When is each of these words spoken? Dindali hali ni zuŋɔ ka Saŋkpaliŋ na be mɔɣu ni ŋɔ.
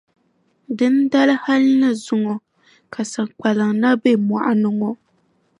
Dindali 0.77 1.33
hali 1.43 1.69
ni 1.81 1.89
zuŋɔ 2.03 2.35
ka 2.93 3.01
Saŋkpaliŋ 3.11 3.71
na 3.81 3.89
be 4.01 4.09
mɔɣu 4.27 4.53
ni 4.61 4.69
ŋɔ. 4.79 4.91